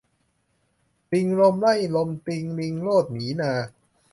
[1.11, 3.53] ลิงลมไล่ลมติง ลิงโลด หนีนา